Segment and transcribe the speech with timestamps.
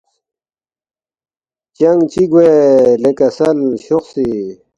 [1.77, 2.51] ”چنگ چِہ گوے
[3.01, 4.29] لے کسل شوخسی